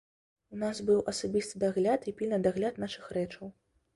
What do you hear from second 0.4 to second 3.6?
У нас быў асабісты дагляд і пільны дагляд нашых рэчаў.